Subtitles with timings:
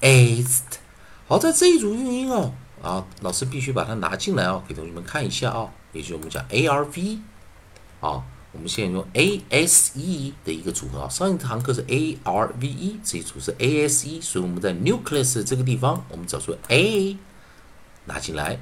[0.00, 0.78] A S T。
[1.26, 5.70] 好，在这一组韵音哦，啊，老师必须把它拿进来哦，给同学们看一下啊。
[5.92, 7.18] 也就是我们讲 A R V，
[8.00, 8.22] 啊，
[8.52, 11.08] 我们现在用 A S E 的一个组合啊。
[11.08, 17.16] 上一堂课是 A R V E，这一组是 A S E，所以我们在 nucleus 这个地方，我们找出 A
[18.04, 18.60] 拿进来。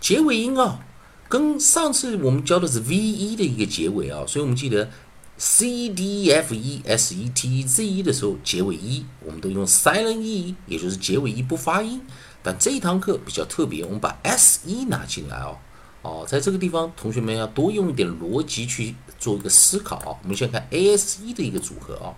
[0.00, 0.80] 结尾音啊，
[1.28, 4.90] 跟上次我们教的是 V E 的一个结尾啊，所以我们记得
[5.38, 11.42] C D F E S E T Z E 的时候，结尾 E 我们都用 silent E，也就是结尾 E
[11.42, 12.00] 不发音。
[12.42, 15.58] 但这一堂课比较特别，我们把 S E 拿进来哦。
[16.02, 20.18] 哦，在这个地方，同学们要多用一点逻辑去做一个思考。
[20.22, 22.10] 我们先看 A S E 的一个组合啊。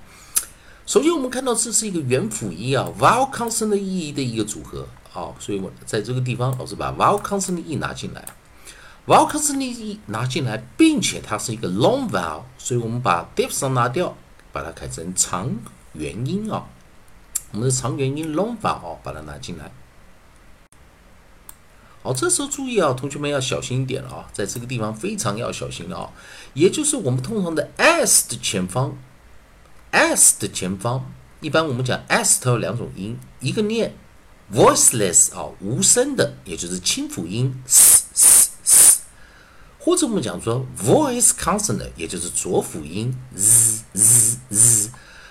[0.87, 5.33] 首先，我们看到这是一个元辅音啊，vowel consonant E 的一个组合啊。
[5.39, 8.25] 所以，我在这个地方，老师把 vowel consonant E 拿进来
[9.07, 14.17] ，vowel consonant E 拿进来，并且它是一个 long vowel，所以我们把 diphthong 拿掉，
[14.51, 15.55] 把它改成长
[15.93, 16.67] 元音啊。
[17.53, 19.71] 我们的长元音 long vowel 把它拿进来。
[22.05, 26.11] 好，这时候注意啊，同学们要小心一点了啊，在这个地方非常要小心了啊，
[26.53, 28.99] 也就是我们通常的 s 的前方
[29.91, 31.11] ，s 的前方，
[31.41, 33.95] 一般我们讲 s 它有两种音，一个念
[34.53, 39.01] voiceless 啊，无声的，也就是清辅音 s s s，
[39.79, 44.91] 或者我们讲说 voice consonant，也就是浊辅音 z z z。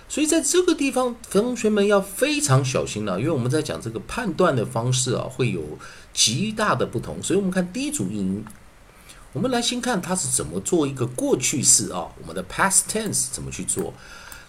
[0.10, 5.62] 所以在这个地方，同学们要非常小心了，因为我们在讲这个判断的方式啊，会有
[6.24, 7.22] 极大的不同。
[7.22, 8.46] 所以，我们看第一组音，
[9.34, 13.94] 我们来先看它是怎么做一个过去式啊，我们的 past tense 怎么去做。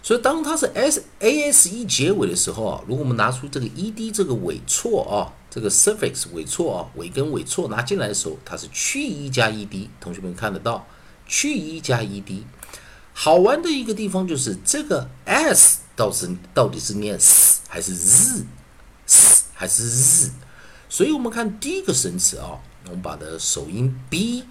[0.01, 10.87] 所以，当它是 s a s e 结尾的时候啊，如果我们拿出这个 e d 这个尾错啊，这个 suffix 尾错啊，尾跟尾错拿进来的时候，它是去 e 加 e d，同学们看得到，
[11.27, 12.45] 去 e 加 e d。
[13.17, 20.31] 好玩的一个地方就是这个 s 到底到底是念 s 还是 z，s 还是 z，
[20.95, 24.45] 所以我们看第一个生词啊，我们把的首音 b，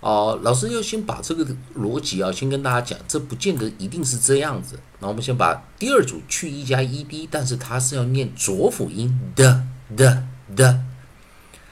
[0.00, 4.78] 哦，老师要先把这个逻辑啊，先跟大家讲，这不见得一定是这样子。
[5.00, 9.64] 那我们先把第二组去 e 加 ed，但是它是要念浊辅音的
[9.96, 10.24] 的
[10.54, 10.80] 的。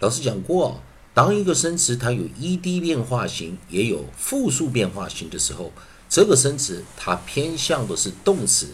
[0.00, 0.80] 老师讲过，
[1.12, 5.70] 当一个生词它有 ed 变化型，也有复数变化型的时候，
[6.08, 8.68] 这个生词它偏向的是动词。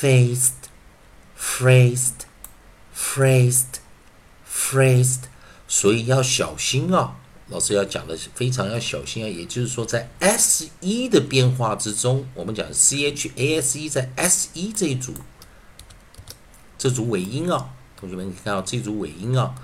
[0.00, 0.70] faced,
[1.38, 2.24] phrased,
[2.96, 3.80] phrased,
[4.50, 5.24] phrased，
[5.68, 7.19] 所以要小心啊！
[7.50, 9.28] 老师要讲的非常要小心啊！
[9.28, 15.12] 也就是说，在 s 一的变化之中，我们讲 c h a s e 在 s 一这一组，
[16.78, 19.54] 这组尾音啊，同学们可以看到这组尾音啊，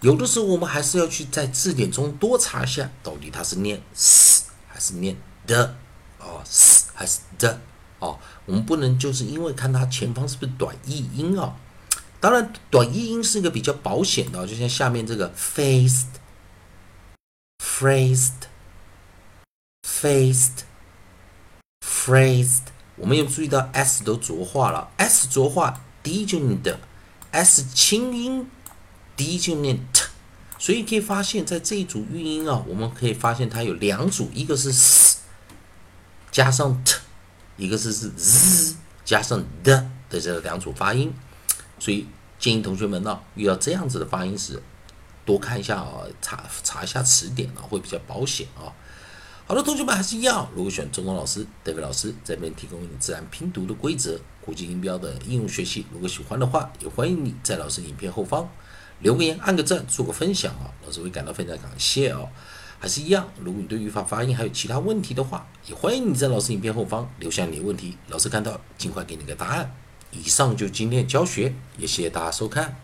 [0.00, 5.76] 有的时候我们还是要去在字典中多查一下，到底它是念 s 还是念的
[6.20, 7.60] 哦，s 还是的。
[7.98, 11.56] 哦，我们不能就是因为看它前方是不是短译音啊？
[12.20, 16.04] 当然，短译音是一个比较保险的，就像下面这个 faced、
[17.78, 18.48] phrased、
[19.86, 20.64] faced、
[21.84, 22.62] phrased，
[22.96, 26.80] 我们有注意到 s 都浊化了，s 浊化 d 就念的
[27.32, 28.48] ，s 轻音
[29.14, 30.06] d 就念 t，
[30.58, 35.18] 所以可以发现，在这一组韵音啊，我们可以发现它有两组，一个是 s
[36.30, 36.96] 加上 t。
[37.58, 41.10] 一个是是 z 加上的的这两组发音，
[41.78, 42.06] 所以
[42.38, 44.62] 建议同学们呢遇到这样子的发音时，
[45.26, 48.72] 多看一下啊，查查一下词典啊，会比较保险啊。
[49.48, 58.48] 好的，同学们还是一样，如果选中公老师、戴维老师这边提供你自然拼读的规则、国际音标的应用学习，如果喜欢的话，也欢迎你在老师影片后方
[59.00, 62.28] 留个言、按个赞、做个分享啊，老师会感到非常感谢哦。
[62.78, 69.74] 还是一样，如果你对语法、发音还有其他问题的话，也欢迎你在老师影片后方留下你的问题，老师看到尽快给你个答案。
[70.10, 72.76] 以上就今天的教学，也谢谢大家收看。